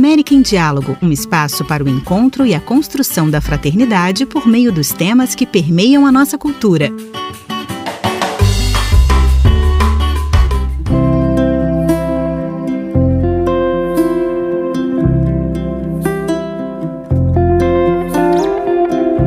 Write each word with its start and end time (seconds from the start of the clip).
América 0.00 0.32
em 0.32 0.40
Diálogo, 0.40 0.96
um 1.02 1.12
espaço 1.12 1.62
para 1.62 1.84
o 1.84 1.88
encontro 1.88 2.46
e 2.46 2.54
a 2.54 2.58
construção 2.58 3.28
da 3.28 3.38
fraternidade 3.38 4.24
por 4.24 4.48
meio 4.48 4.72
dos 4.72 4.94
temas 4.94 5.34
que 5.34 5.44
permeiam 5.44 6.06
a 6.06 6.10
nossa 6.10 6.38
cultura. 6.38 6.88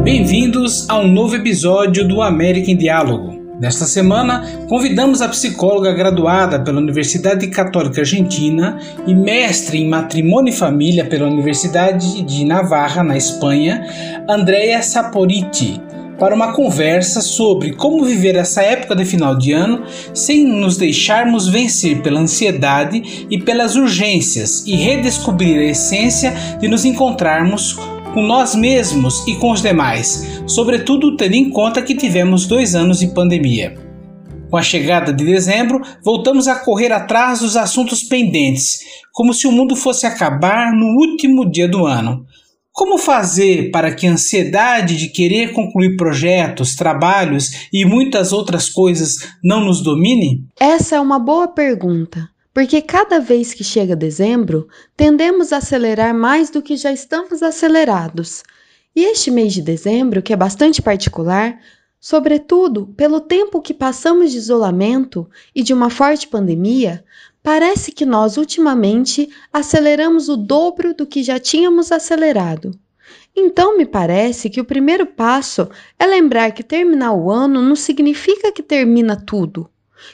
Bem-vindos 0.04 0.90
a 0.90 0.98
um 0.98 1.08
novo 1.08 1.36
episódio 1.36 2.08
do 2.08 2.20
América 2.20 2.72
em 2.72 2.76
Diálogo. 2.76 3.33
Nesta 3.64 3.86
semana, 3.86 4.44
convidamos 4.68 5.22
a 5.22 5.30
psicóloga 5.30 5.94
graduada 5.94 6.60
pela 6.60 6.82
Universidade 6.82 7.48
Católica 7.48 8.02
Argentina 8.02 8.78
e 9.08 9.16
mestre 9.16 9.78
em 9.78 9.88
matrimônio 9.88 10.52
e 10.52 10.58
família 10.58 11.06
pela 11.06 11.30
Universidade 11.30 12.24
de 12.24 12.44
Navarra, 12.44 13.06
na 13.06 13.16
Espanha, 13.16 13.88
Andrea 14.28 14.84
Saporiti, 14.84 15.82
para 16.20 16.36
uma 16.36 16.52
conversa 16.52 17.22
sobre 17.22 17.72
como 17.72 18.04
viver 18.04 18.36
essa 18.36 18.62
época 18.62 18.98
de 18.98 19.06
final 19.06 19.38
de 19.38 19.54
ano 19.54 19.86
sem 20.14 20.46
nos 20.46 20.76
deixarmos 20.76 21.48
vencer 21.48 22.02
pela 22.02 22.20
ansiedade 22.20 23.26
e 23.30 23.40
pelas 23.40 23.78
urgências 23.78 24.68
e 24.68 24.76
redescobrir 24.76 25.58
a 25.58 25.72
essência 25.72 26.34
de 26.60 26.68
nos 26.68 26.84
encontrarmos 26.84 27.80
com 28.14 28.22
nós 28.22 28.54
mesmos 28.54 29.26
e 29.28 29.36
com 29.36 29.52
os 29.52 29.62
demais, 29.62 30.44
sobretudo 30.46 31.18
tendo 31.18 31.34
em 31.34 31.50
conta 31.50 31.82
que 31.82 31.96
tivemos 31.96 32.46
dois 32.46 32.76
anos 32.76 33.00
de 33.00 33.08
pandemia. 33.08 33.76
Com 34.50 34.58
a 34.58 34.62
chegada 34.62 35.12
de 35.12 35.26
dezembro, 35.26 35.82
voltamos 36.04 36.48
a 36.48 36.56
correr 36.56 36.92
atrás 36.92 37.40
dos 37.40 37.58
assuntos 37.58 38.04
pendentes, 38.04 38.80
como 39.12 39.34
se 39.34 39.48
o 39.48 39.52
mundo 39.52 39.76
fosse 39.76 40.06
acabar 40.06 40.72
no 40.72 40.96
último 41.00 41.50
dia 41.50 41.68
do 41.68 41.88
ano. 41.88 42.24
Como 42.72 42.98
fazer 42.98 43.72
para 43.72 43.94
que 43.94 44.06
a 44.06 44.12
ansiedade 44.12 44.96
de 44.96 45.08
querer 45.08 45.54
concluir 45.54 45.96
projetos, 45.96 46.76
trabalhos 46.76 47.68
e 47.72 47.86
muitas 47.86 48.32
outras 48.32 48.70
coisas 48.70 49.16
não 49.44 49.64
nos 49.64 49.82
domine? 49.82 50.46
Essa 50.60 50.96
é 50.96 51.00
uma 51.00 51.20
boa 51.20 51.48
pergunta 51.48 52.33
porque 52.54 52.82
cada 52.84 53.20
vez 53.20 53.52
que 53.54 53.64
chega 53.64 53.96
dezembro, 53.96 54.68
tendemos 54.96 55.52
a 55.52 55.58
acelerar 55.58 56.14
mais 56.14 56.52
do 56.52 56.62
que 56.62 56.78
já 56.78 56.94
estamos 56.94 57.42
acelerados. 57.42 58.44
E 58.96 59.06
este 59.06 59.32
mês 59.32 59.54
de 59.54 59.62
dezembro, 59.62 60.22
que 60.22 60.32
é 60.32 60.36
bastante 60.36 60.80
particular, 60.80 61.60
sobretudo 62.00 62.86
pelo 62.96 63.20
tempo 63.20 63.60
que 63.60 63.74
passamos 63.74 64.32
de 64.32 64.38
isolamento 64.38 65.28
e 65.56 65.64
de 65.64 65.74
uma 65.74 65.90
forte 65.90 66.28
pandemia, 66.28 67.04
parece 67.42 67.92
que 67.92 68.06
nós 68.06 68.38
ultimamente 68.38 69.30
aceleramos 69.52 70.30
o 70.30 70.38
dobro 70.38 70.94
do 70.94 71.08
que 71.08 71.24
já 71.24 71.40
tínhamos 71.40 71.92
acelerado. 71.92 72.78
Então, 73.36 73.76
me 73.76 73.86
parece 73.86 74.48
que 74.48 74.62
o 74.62 74.66
primeiro 74.66 75.08
passo 75.08 75.68
é 75.98 76.06
lembrar 76.06 76.52
que 76.52 76.62
terminar 76.62 77.14
o 77.14 77.32
ano 77.32 77.64
não 77.64 77.76
significa 77.76 78.52
que 78.52 78.62
termina 78.62 79.16
tudo 79.16 79.68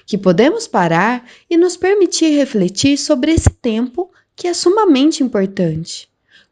que 0.05 0.17
podemos 0.17 0.67
parar 0.67 1.25
e 1.49 1.57
nos 1.57 1.77
permitir 1.77 2.35
refletir 2.35 2.97
sobre 2.97 3.31
esse 3.31 3.49
tempo 3.49 4.09
que 4.35 4.47
é 4.47 4.53
sumamente 4.53 5.23
importante. 5.23 6.07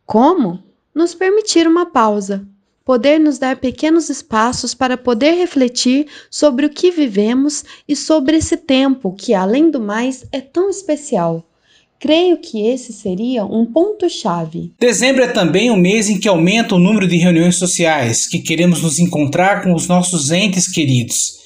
Como? 0.06 0.64
Nos 0.94 1.14
permitir 1.14 1.68
uma 1.68 1.86
pausa, 1.86 2.46
poder 2.84 3.20
nos 3.20 3.38
dar 3.38 3.58
pequenos 3.58 4.10
espaços 4.10 4.74
para 4.74 4.98
poder 4.98 5.34
refletir 5.34 6.08
sobre 6.32 6.66
o 6.66 6.70
que 6.70 6.90
vivemos 6.90 7.66
e 7.88 7.96
sobre 7.96 8.38
esse 8.38 8.56
tempo 8.56 9.14
que, 9.14 9.34
além 9.34 9.70
do 9.70 9.80
mais, 9.80 10.26
é 10.32 10.40
tão 10.40 10.70
especial. 10.70 11.46
Creio 12.00 12.38
que 12.38 12.68
esse 12.68 12.94
seria 12.94 13.44
um 13.44 13.66
ponto-chave. 13.66 14.72
Dezembro 14.80 15.24
é 15.24 15.28
também 15.28 15.72
o 15.72 15.76
mês 15.76 16.10
em 16.10 16.20
que 16.20 16.28
aumenta 16.28 16.76
o 16.76 16.80
número 16.80 17.08
de 17.08 17.18
reuniões 17.18 17.58
sociais, 17.58 18.28
que 18.28 18.40
queremos 18.40 18.84
nos 18.84 19.00
encontrar 19.00 19.64
com 19.64 19.74
os 19.74 19.88
nossos 19.88 20.32
entes 20.32 20.72
queridos. 20.72 21.37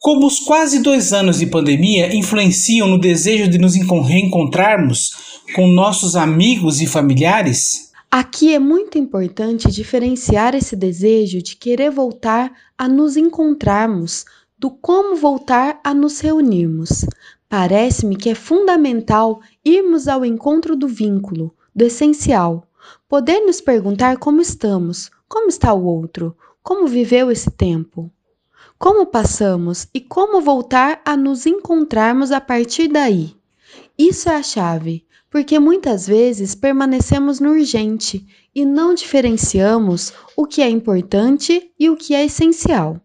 Como 0.00 0.28
os 0.28 0.38
quase 0.38 0.78
dois 0.78 1.12
anos 1.12 1.40
de 1.40 1.46
pandemia 1.46 2.14
influenciam 2.14 2.86
no 2.86 3.00
desejo 3.00 3.50
de 3.50 3.58
nos 3.58 3.74
reencontrarmos 3.74 5.42
com 5.56 5.66
nossos 5.66 6.14
amigos 6.14 6.80
e 6.80 6.86
familiares? 6.86 7.90
Aqui 8.08 8.54
é 8.54 8.60
muito 8.60 8.96
importante 8.96 9.72
diferenciar 9.72 10.54
esse 10.54 10.76
desejo 10.76 11.42
de 11.42 11.56
querer 11.56 11.90
voltar 11.90 12.52
a 12.78 12.86
nos 12.86 13.16
encontrarmos 13.16 14.24
do 14.56 14.70
como 14.70 15.16
voltar 15.16 15.80
a 15.82 15.92
nos 15.92 16.20
reunirmos. 16.20 17.04
Parece-me 17.48 18.14
que 18.14 18.30
é 18.30 18.36
fundamental 18.36 19.40
irmos 19.64 20.06
ao 20.06 20.24
encontro 20.24 20.76
do 20.76 20.86
vínculo, 20.86 21.52
do 21.74 21.84
essencial. 21.84 22.68
Poder 23.08 23.40
nos 23.40 23.60
perguntar 23.60 24.18
como 24.18 24.40
estamos, 24.40 25.10
como 25.26 25.48
está 25.48 25.72
o 25.72 25.84
outro, 25.84 26.36
como 26.62 26.86
viveu 26.86 27.32
esse 27.32 27.50
tempo 27.50 28.12
como 28.78 29.06
passamos 29.06 29.88
e 29.92 30.00
como 30.00 30.40
voltar 30.40 31.02
a 31.04 31.16
nos 31.16 31.46
encontrarmos 31.46 32.30
a 32.30 32.40
partir 32.40 32.86
daí. 32.86 33.34
Isso 33.98 34.28
é 34.28 34.36
a 34.36 34.42
chave, 34.42 35.04
porque 35.28 35.58
muitas 35.58 36.06
vezes 36.06 36.54
permanecemos 36.54 37.40
no 37.40 37.50
urgente 37.50 38.24
e 38.54 38.64
não 38.64 38.94
diferenciamos 38.94 40.12
o 40.36 40.46
que 40.46 40.62
é 40.62 40.68
importante 40.68 41.72
e 41.78 41.90
o 41.90 41.96
que 41.96 42.14
é 42.14 42.24
essencial. 42.24 43.00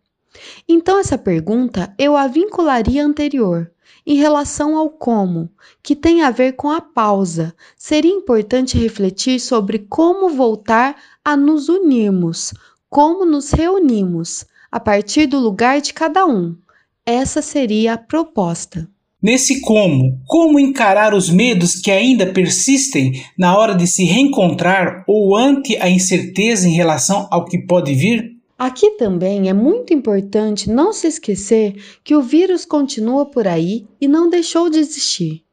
Então, 0.70 1.00
essa 1.00 1.18
pergunta 1.18 1.94
eu 1.98 2.16
a 2.16 2.28
vincularia 2.28 3.04
anterior, 3.04 3.72
em 4.06 4.16
relação 4.16 4.78
ao 4.78 4.90
como, 4.90 5.50
que 5.82 5.96
tem 5.96 6.22
a 6.22 6.30
ver 6.30 6.54
com 6.54 6.70
a 6.70 6.82
pausa. 6.82 7.56
Seria 7.76 8.12
importante 8.14 8.78
refletir 8.78 9.40
sobre 9.40 9.80
como 9.90 10.30
voltar 10.30 10.96
a 11.26 11.36
nos 11.36 11.68
unirmos, 11.68 12.54
como 12.90 13.26
nos 13.26 13.52
reunimos, 13.52 14.46
a 14.74 14.80
partir 14.80 15.28
do 15.28 15.38
lugar 15.38 15.80
de 15.82 15.94
cada 15.94 16.26
um. 16.26 16.56
Essa 17.06 17.44
seria 17.44 17.94
a 17.94 17.98
proposta. 17.98 18.90
Nesse 19.22 19.62
como, 19.62 20.20
como 20.26 20.60
encarar 20.60 21.14
os 21.14 21.30
medos 21.30 21.76
que 21.76 21.92
ainda 21.92 22.34
persistem 22.34 23.12
na 23.38 23.56
hora 23.56 23.76
de 23.76 23.86
se 23.86 24.04
reencontrar 24.04 25.04
ou 25.08 25.38
ante 25.38 25.78
a 25.78 25.88
incerteza 25.88 26.68
em 26.68 26.72
relação 26.72 27.28
ao 27.30 27.46
que 27.46 27.60
pode 27.60 27.94
vir? 27.94 28.36
Aqui 28.58 28.98
também 28.98 29.48
é 29.48 29.54
muito 29.54 29.94
importante 29.94 30.72
não 30.72 30.92
se 30.92 31.06
esquecer 31.06 31.76
que 32.04 32.16
o 32.16 32.22
vírus 32.24 32.66
continua 32.66 33.28
por 33.28 33.48
aí 33.48 33.86
e 34.02 34.08
não 34.08 34.28
deixou 34.28 34.72
de 34.72 34.80
existir. 34.80 35.44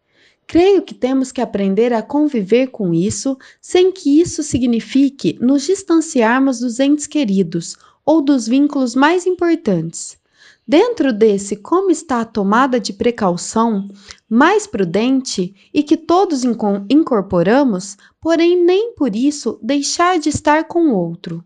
Creio 0.47 0.81
que 0.81 0.95
temos 0.95 1.31
que 1.31 1.43
aprender 1.43 1.93
a 1.93 2.01
conviver 2.01 2.69
com 2.69 2.95
isso 2.95 3.37
sem 3.61 3.93
que 3.93 4.19
isso 4.19 4.43
signifique 4.43 5.37
nos 5.43 5.67
distanciarmos 5.67 6.59
dos 6.59 6.81
entes 6.81 7.07
queridos 7.07 7.77
ou 8.05 8.23
dos 8.23 8.47
vínculos 8.47 8.95
mais 8.95 9.27
importantes. 9.27 10.19
Dentro 10.67 11.13
desse, 11.13 11.57
como 11.57 11.91
está 11.91 12.21
a 12.21 12.25
tomada 12.25 12.79
de 12.79 12.93
precaução 12.93 13.89
mais 14.29 14.67
prudente 14.69 15.53
e 15.75 15.83
que 15.83 15.97
todos 15.97 16.45
incorporamos, 16.89 17.97
porém 18.21 18.63
nem 18.63 18.95
por 18.95 19.17
isso 19.17 19.59
deixar 19.61 20.19
de 20.21 20.29
estar 20.29 20.65
com 20.65 20.91
o 20.91 20.95
outro. 20.95 21.45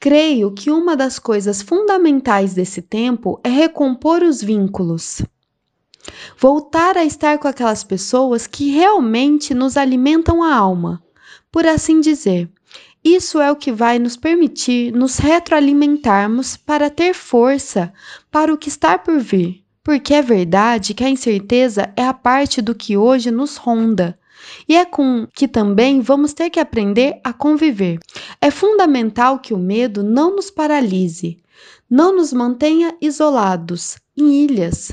Creio 0.00 0.52
que 0.52 0.70
uma 0.70 0.96
das 0.96 1.18
coisas 1.18 1.60
fundamentais 1.60 2.54
desse 2.54 2.80
tempo 2.80 3.38
é 3.44 3.50
recompor 3.50 4.22
os 4.22 4.40
vínculos. 4.40 5.20
Voltar 6.38 6.96
a 6.96 7.04
estar 7.04 7.38
com 7.38 7.48
aquelas 7.48 7.84
pessoas 7.84 8.46
que 8.46 8.70
realmente 8.70 9.52
nos 9.52 9.76
alimentam 9.76 10.42
a 10.42 10.54
alma, 10.54 11.02
por 11.52 11.66
assim 11.66 12.00
dizer, 12.00 12.50
isso 13.04 13.40
é 13.40 13.50
o 13.50 13.56
que 13.56 13.72
vai 13.72 13.98
nos 13.98 14.16
permitir 14.16 14.92
nos 14.92 15.18
retroalimentarmos 15.18 16.56
para 16.56 16.90
ter 16.90 17.14
força 17.14 17.92
para 18.30 18.52
o 18.52 18.58
que 18.58 18.68
está 18.68 18.98
por 18.98 19.18
vir, 19.20 19.62
porque 19.82 20.12
é 20.12 20.22
verdade 20.22 20.94
que 20.94 21.04
a 21.04 21.08
incerteza 21.08 21.92
é 21.96 22.04
a 22.04 22.12
parte 22.12 22.60
do 22.60 22.74
que 22.74 22.96
hoje 22.96 23.30
nos 23.30 23.56
ronda. 23.56 24.18
E 24.68 24.76
é 24.76 24.84
com 24.84 25.26
que 25.34 25.48
também 25.48 26.00
vamos 26.00 26.32
ter 26.32 26.50
que 26.50 26.60
aprender 26.60 27.20
a 27.24 27.32
conviver. 27.32 27.98
É 28.40 28.50
fundamental 28.50 29.38
que 29.38 29.52
o 29.52 29.58
medo 29.58 30.02
não 30.02 30.36
nos 30.36 30.50
paralise, 30.50 31.38
não 31.90 32.14
nos 32.14 32.32
mantenha 32.32 32.94
isolados, 33.00 33.96
em 34.16 34.44
ilhas, 34.44 34.92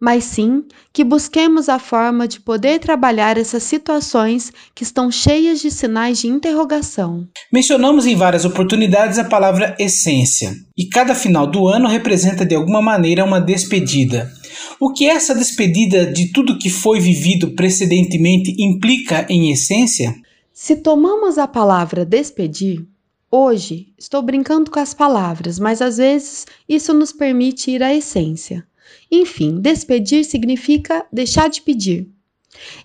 mas 0.00 0.24
sim 0.24 0.64
que 0.92 1.02
busquemos 1.02 1.68
a 1.68 1.78
forma 1.78 2.28
de 2.28 2.40
poder 2.40 2.78
trabalhar 2.78 3.38
essas 3.38 3.62
situações 3.62 4.52
que 4.74 4.82
estão 4.82 5.10
cheias 5.10 5.60
de 5.60 5.70
sinais 5.70 6.18
de 6.18 6.28
interrogação. 6.28 7.26
Mencionamos 7.52 8.06
em 8.06 8.14
várias 8.14 8.44
oportunidades 8.44 9.18
a 9.18 9.24
palavra 9.24 9.74
essência, 9.78 10.54
e 10.76 10.86
cada 10.86 11.14
final 11.14 11.46
do 11.46 11.66
ano 11.66 11.88
representa 11.88 12.44
de 12.44 12.54
alguma 12.54 12.82
maneira 12.82 13.24
uma 13.24 13.40
despedida. 13.40 14.30
O 14.78 14.92
que 14.92 15.08
essa 15.08 15.34
despedida 15.34 16.06
de 16.12 16.32
tudo 16.32 16.58
que 16.58 16.68
foi 16.68 17.00
vivido 17.00 17.54
precedentemente 17.54 18.54
implica 18.58 19.26
em 19.28 19.50
essência? 19.50 20.14
Se 20.52 20.76
tomamos 20.76 21.38
a 21.38 21.46
palavra 21.46 22.04
despedir, 22.04 22.86
hoje 23.30 23.88
estou 23.98 24.22
brincando 24.22 24.70
com 24.70 24.78
as 24.78 24.92
palavras, 24.92 25.58
mas 25.58 25.80
às 25.80 25.96
vezes 25.96 26.46
isso 26.68 26.92
nos 26.92 27.12
permite 27.12 27.70
ir 27.70 27.82
à 27.82 27.94
essência. 27.94 28.66
Enfim, 29.10 29.60
despedir 29.60 30.24
significa 30.24 31.06
deixar 31.12 31.48
de 31.48 31.62
pedir. 31.62 32.08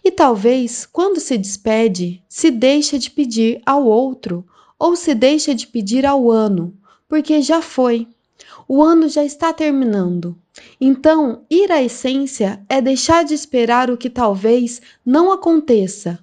E 0.03 0.11
talvez, 0.11 0.85
quando 0.85 1.19
se 1.19 1.37
despede, 1.37 2.21
se 2.27 2.51
deixa 2.51 2.99
de 2.99 3.09
pedir 3.09 3.61
ao 3.65 3.85
outro 3.85 4.45
ou 4.77 4.95
se 4.95 5.13
deixa 5.13 5.55
de 5.55 5.67
pedir 5.67 6.05
ao 6.05 6.29
ano, 6.29 6.73
porque 7.07 7.41
já 7.41 7.61
foi. 7.61 8.07
O 8.67 8.81
ano 8.81 9.07
já 9.07 9.23
está 9.23 9.53
terminando. 9.53 10.37
Então, 10.79 11.43
ir 11.49 11.71
à 11.71 11.81
essência 11.81 12.63
é 12.67 12.81
deixar 12.81 13.23
de 13.23 13.33
esperar 13.33 13.89
o 13.89 13.97
que 13.97 14.09
talvez 14.09 14.81
não 15.05 15.31
aconteça 15.31 16.19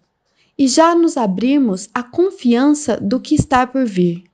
e 0.58 0.66
já 0.66 0.94
nos 0.94 1.16
abrirmos 1.16 1.88
à 1.94 2.02
confiança 2.02 2.96
do 2.96 3.20
que 3.20 3.34
está 3.34 3.66
por 3.66 3.86
vir. 3.86 4.24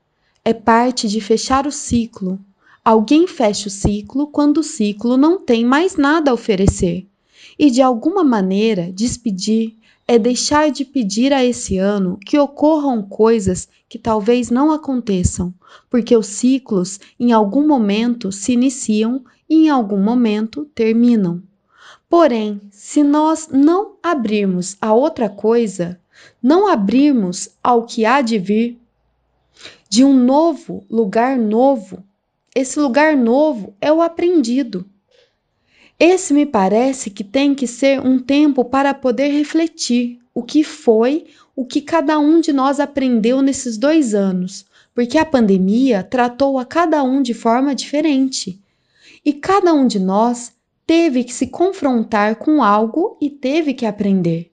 É 0.44 0.54
parte 0.54 1.06
de 1.06 1.20
fechar 1.20 1.66
o 1.66 1.72
ciclo. 1.72 2.38
Alguém 2.84 3.26
fecha 3.26 3.68
o 3.68 3.70
ciclo 3.70 4.26
quando 4.26 4.58
o 4.58 4.62
ciclo 4.62 5.16
não 5.16 5.40
tem 5.40 5.64
mais 5.64 5.96
nada 5.96 6.30
a 6.30 6.34
oferecer. 6.34 7.08
E 7.58 7.70
de 7.70 7.80
alguma 7.80 8.22
maneira, 8.22 8.92
despedir 8.92 9.74
é 10.06 10.18
deixar 10.18 10.70
de 10.70 10.84
pedir 10.84 11.32
a 11.32 11.42
esse 11.42 11.78
ano 11.78 12.18
que 12.26 12.38
ocorram 12.38 13.00
coisas 13.00 13.66
que 13.88 13.98
talvez 13.98 14.50
não 14.50 14.70
aconteçam, 14.70 15.54
porque 15.88 16.14
os 16.14 16.26
ciclos 16.26 17.00
em 17.18 17.32
algum 17.32 17.66
momento 17.66 18.30
se 18.30 18.52
iniciam 18.52 19.24
e 19.48 19.64
em 19.64 19.70
algum 19.70 20.02
momento 20.02 20.66
terminam. 20.74 21.42
Porém, 22.06 22.60
se 22.70 23.02
nós 23.02 23.48
não 23.50 23.94
abrirmos 24.02 24.76
a 24.78 24.92
outra 24.92 25.30
coisa, 25.30 25.98
não 26.42 26.68
abrirmos 26.68 27.48
ao 27.62 27.86
que 27.86 28.04
há 28.04 28.20
de 28.20 28.38
vir, 28.38 28.78
de 29.88 30.04
um 30.04 30.12
novo 30.12 30.84
lugar 30.90 31.38
novo, 31.38 32.04
esse 32.54 32.78
lugar 32.78 33.16
novo 33.16 33.74
é 33.80 33.92
o 33.92 34.00
aprendido. 34.00 34.88
Esse 35.98 36.32
me 36.32 36.46
parece 36.46 37.10
que 37.10 37.24
tem 37.24 37.54
que 37.54 37.66
ser 37.66 38.00
um 38.00 38.18
tempo 38.18 38.64
para 38.64 38.94
poder 38.94 39.28
refletir 39.28 40.20
o 40.32 40.42
que 40.42 40.62
foi, 40.62 41.26
o 41.56 41.64
que 41.64 41.80
cada 41.80 42.18
um 42.18 42.40
de 42.40 42.52
nós 42.52 42.78
aprendeu 42.78 43.42
nesses 43.42 43.76
dois 43.76 44.14
anos, 44.14 44.66
porque 44.94 45.18
a 45.18 45.24
pandemia 45.24 46.02
tratou 46.02 46.58
a 46.58 46.64
cada 46.64 47.02
um 47.02 47.22
de 47.22 47.34
forma 47.34 47.74
diferente. 47.74 48.60
E 49.24 49.32
cada 49.32 49.72
um 49.72 49.86
de 49.86 49.98
nós 49.98 50.52
teve 50.86 51.24
que 51.24 51.32
se 51.32 51.48
confrontar 51.48 52.36
com 52.36 52.62
algo 52.62 53.16
e 53.20 53.30
teve 53.30 53.74
que 53.74 53.86
aprender, 53.86 54.52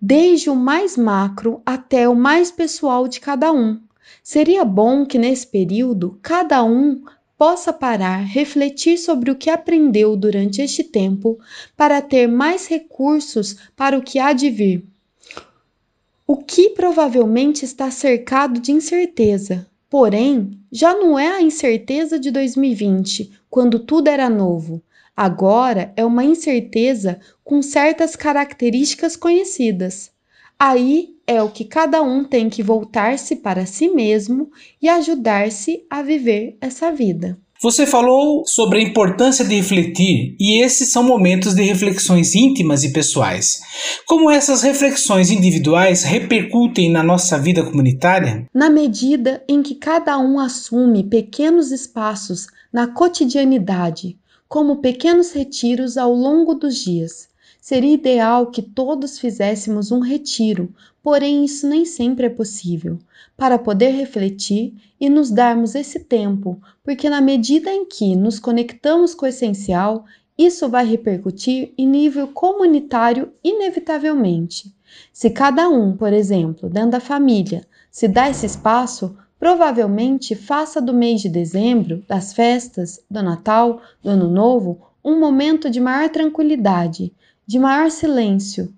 desde 0.00 0.48
o 0.48 0.54
mais 0.54 0.96
macro 0.96 1.60
até 1.66 2.08
o 2.08 2.14
mais 2.14 2.50
pessoal 2.50 3.08
de 3.08 3.20
cada 3.20 3.52
um. 3.52 3.80
Seria 4.22 4.64
bom 4.64 5.04
que 5.04 5.18
nesse 5.18 5.46
período 5.46 6.18
cada 6.22 6.62
um 6.62 7.02
possa 7.38 7.72
parar, 7.72 8.24
refletir 8.24 8.98
sobre 8.98 9.30
o 9.30 9.36
que 9.36 9.50
aprendeu 9.50 10.16
durante 10.16 10.62
este 10.62 10.82
tempo 10.82 11.38
para 11.76 12.00
ter 12.00 12.26
mais 12.26 12.66
recursos 12.66 13.56
para 13.76 13.98
o 13.98 14.02
que 14.02 14.18
há 14.18 14.32
de 14.32 14.48
vir. 14.48 14.84
O 16.26 16.36
que 16.36 16.70
provavelmente 16.70 17.64
está 17.64 17.90
cercado 17.90 18.58
de 18.58 18.72
incerteza, 18.72 19.66
porém, 19.88 20.58
já 20.72 20.94
não 20.94 21.18
é 21.18 21.28
a 21.28 21.42
incerteza 21.42 22.18
de 22.18 22.30
2020, 22.30 23.30
quando 23.48 23.78
tudo 23.78 24.08
era 24.08 24.28
novo. 24.28 24.82
Agora 25.16 25.92
é 25.96 26.04
uma 26.04 26.24
incerteza 26.24 27.20
com 27.44 27.62
certas 27.62 28.16
características 28.16 29.16
conhecidas. 29.16 30.10
Aí 30.58 31.15
é 31.26 31.42
o 31.42 31.50
que 31.50 31.64
cada 31.64 32.02
um 32.02 32.24
tem 32.24 32.48
que 32.48 32.62
voltar-se 32.62 33.36
para 33.36 33.66
si 33.66 33.88
mesmo 33.88 34.50
e 34.80 34.88
ajudar-se 34.88 35.84
a 35.90 36.02
viver 36.02 36.56
essa 36.60 36.92
vida. 36.92 37.38
Você 37.62 37.86
falou 37.86 38.44
sobre 38.46 38.78
a 38.78 38.82
importância 38.82 39.42
de 39.42 39.54
refletir, 39.54 40.36
e 40.38 40.62
esses 40.62 40.92
são 40.92 41.02
momentos 41.02 41.54
de 41.54 41.62
reflexões 41.62 42.34
íntimas 42.34 42.84
e 42.84 42.92
pessoais. 42.92 43.60
Como 44.06 44.30
essas 44.30 44.62
reflexões 44.62 45.30
individuais 45.30 46.04
repercutem 46.04 46.92
na 46.92 47.02
nossa 47.02 47.38
vida 47.38 47.64
comunitária? 47.64 48.46
Na 48.52 48.68
medida 48.68 49.42
em 49.48 49.62
que 49.62 49.74
cada 49.74 50.18
um 50.18 50.38
assume 50.38 51.04
pequenos 51.04 51.72
espaços 51.72 52.46
na 52.70 52.88
cotidianidade, 52.88 54.18
como 54.46 54.82
pequenos 54.82 55.32
retiros 55.32 55.96
ao 55.96 56.12
longo 56.12 56.54
dos 56.54 56.76
dias, 56.76 57.26
Seria 57.68 57.94
ideal 57.94 58.46
que 58.46 58.62
todos 58.62 59.18
fizéssemos 59.18 59.90
um 59.90 59.98
retiro, 59.98 60.72
porém 61.02 61.44
isso 61.44 61.66
nem 61.66 61.84
sempre 61.84 62.26
é 62.26 62.30
possível, 62.30 62.96
para 63.36 63.58
poder 63.58 63.88
refletir 63.88 64.72
e 65.00 65.08
nos 65.08 65.32
darmos 65.32 65.74
esse 65.74 65.98
tempo, 65.98 66.60
porque 66.84 67.10
na 67.10 67.20
medida 67.20 67.68
em 67.68 67.84
que 67.84 68.14
nos 68.14 68.38
conectamos 68.38 69.16
com 69.16 69.26
o 69.26 69.28
essencial, 69.28 70.04
isso 70.38 70.68
vai 70.68 70.86
repercutir 70.86 71.72
em 71.76 71.88
nível 71.88 72.28
comunitário 72.28 73.32
inevitavelmente. 73.42 74.72
Se 75.12 75.28
cada 75.28 75.68
um, 75.68 75.96
por 75.96 76.12
exemplo, 76.12 76.70
dentro 76.70 76.92
da 76.92 77.00
família, 77.00 77.66
se 77.90 78.06
dá 78.06 78.30
esse 78.30 78.46
espaço, 78.46 79.18
provavelmente 79.40 80.36
faça 80.36 80.80
do 80.80 80.94
mês 80.94 81.20
de 81.20 81.28
dezembro, 81.28 82.04
das 82.06 82.32
festas, 82.32 83.02
do 83.10 83.20
Natal, 83.24 83.80
do 84.00 84.10
Ano 84.10 84.30
Novo, 84.30 84.82
um 85.04 85.18
momento 85.18 85.68
de 85.68 85.80
maior 85.80 86.08
tranquilidade, 86.10 87.12
de 87.46 87.58
maior 87.58 87.90
silêncio, 87.90 88.72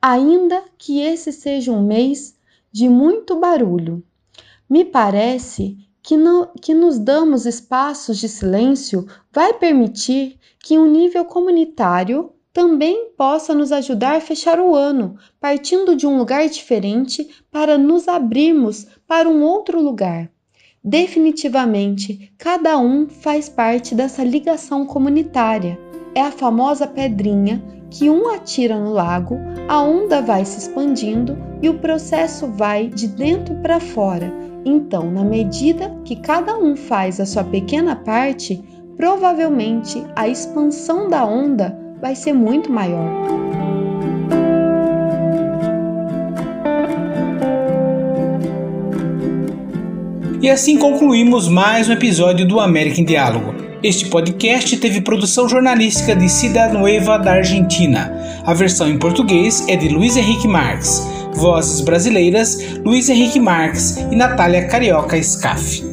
ainda 0.00 0.62
que 0.78 1.00
esse 1.00 1.32
seja 1.32 1.70
um 1.72 1.82
mês 1.82 2.34
de 2.72 2.88
muito 2.88 3.38
barulho. 3.38 4.02
Me 4.68 4.84
parece 4.84 5.76
que, 6.02 6.16
no, 6.16 6.48
que 6.60 6.74
nos 6.74 6.98
damos 6.98 7.46
espaços 7.46 8.18
de 8.18 8.28
silêncio 8.28 9.06
vai 9.32 9.54
permitir 9.54 10.38
que 10.58 10.78
um 10.78 10.86
nível 10.86 11.24
comunitário 11.24 12.32
também 12.52 13.10
possa 13.16 13.52
nos 13.52 13.72
ajudar 13.72 14.16
a 14.16 14.20
fechar 14.20 14.60
o 14.60 14.74
ano, 14.74 15.16
partindo 15.40 15.96
de 15.96 16.06
um 16.06 16.16
lugar 16.16 16.48
diferente 16.48 17.28
para 17.50 17.76
nos 17.76 18.06
abrirmos 18.06 18.86
para 19.06 19.28
um 19.28 19.42
outro 19.42 19.82
lugar. 19.82 20.30
Definitivamente, 20.82 22.32
cada 22.38 22.78
um 22.78 23.08
faz 23.08 23.48
parte 23.48 23.94
dessa 23.94 24.22
ligação 24.22 24.86
comunitária. 24.86 25.78
É 26.14 26.20
a 26.20 26.30
famosa 26.30 26.86
pedrinha 26.86 27.62
que 27.94 28.10
um 28.10 28.28
atira 28.28 28.76
no 28.76 28.92
lago, 28.92 29.38
a 29.68 29.80
onda 29.80 30.20
vai 30.20 30.44
se 30.44 30.58
expandindo 30.58 31.38
e 31.62 31.68
o 31.68 31.74
processo 31.74 32.48
vai 32.48 32.88
de 32.88 33.06
dentro 33.06 33.54
para 33.62 33.78
fora. 33.78 34.32
Então, 34.64 35.12
na 35.12 35.22
medida 35.22 35.96
que 36.04 36.16
cada 36.16 36.58
um 36.58 36.74
faz 36.74 37.20
a 37.20 37.26
sua 37.26 37.44
pequena 37.44 37.94
parte, 37.94 38.60
provavelmente 38.96 40.02
a 40.16 40.26
expansão 40.26 41.08
da 41.08 41.24
onda 41.24 41.78
vai 42.00 42.16
ser 42.16 42.32
muito 42.32 42.70
maior. 42.72 43.08
E 50.42 50.50
assim 50.50 50.78
concluímos 50.78 51.48
mais 51.48 51.88
um 51.88 51.92
episódio 51.92 52.46
do 52.46 52.58
América 52.58 53.00
em 53.00 53.04
Diálogo. 53.04 53.63
Este 53.84 54.06
podcast 54.06 54.78
teve 54.78 55.02
produção 55.02 55.46
jornalística 55.46 56.16
de 56.16 56.26
Cidade 56.26 56.72
Nueva 56.72 57.18
da 57.18 57.32
Argentina. 57.32 58.10
A 58.42 58.54
versão 58.54 58.88
em 58.88 58.98
português 58.98 59.62
é 59.68 59.76
de 59.76 59.90
Luiz 59.90 60.16
Henrique 60.16 60.48
Marques. 60.48 61.06
Vozes 61.34 61.82
brasileiras: 61.82 62.78
Luiz 62.82 63.10
Henrique 63.10 63.38
Marques 63.38 63.98
e 64.10 64.16
Natália 64.16 64.66
Carioca 64.68 65.22
Scaff. 65.22 65.84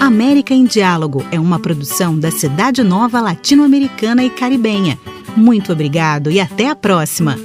América 0.00 0.52
em 0.52 0.64
Diálogo 0.64 1.24
é 1.30 1.38
uma 1.38 1.60
produção 1.60 2.18
da 2.18 2.32
Cidade 2.32 2.82
Nova 2.82 3.20
Latino-Americana 3.20 4.24
e 4.24 4.30
Caribenha. 4.30 4.98
Muito 5.36 5.72
obrigado 5.72 6.32
e 6.32 6.40
até 6.40 6.68
a 6.68 6.74
próxima! 6.74 7.36